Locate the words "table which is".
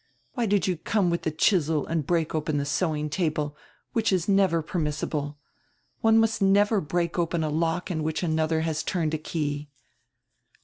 3.07-4.27